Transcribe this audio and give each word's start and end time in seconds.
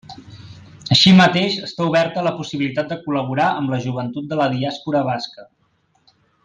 Així 0.95 1.11
mateix, 1.19 1.57
està 1.67 1.85
oberta 1.91 2.23
la 2.29 2.33
possibilitat 2.39 2.89
de 2.93 2.99
col·laborar 3.05 3.53
amb 3.61 3.75
la 3.75 3.83
joventut 3.87 4.29
de 4.33 4.41
la 4.43 4.51
diàspora 4.59 5.07
basca. 5.13 5.51